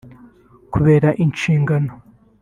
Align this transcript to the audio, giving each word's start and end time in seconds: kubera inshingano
kubera 0.73 1.09
inshingano 1.23 1.91